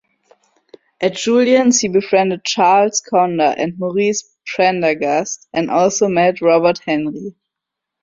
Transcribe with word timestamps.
At 0.99 1.13
Julians 1.13 1.79
he 1.81 1.87
befriended 1.87 2.43
Charles 2.43 3.01
Conder 3.01 3.53
and 3.55 3.77
Maurice 3.77 4.23
Prendergast, 4.47 5.47
and 5.53 5.69
also 5.69 6.07
met 6.07 6.41
Robert 6.41 6.79
Henri. 6.87 7.35